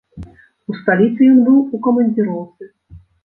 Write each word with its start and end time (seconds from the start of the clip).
У 0.73 0.77
сталіцы 0.79 1.21
ён 1.33 1.37
быў 1.49 1.59
у 1.79 1.81
камандзіроўцы. 1.87 2.63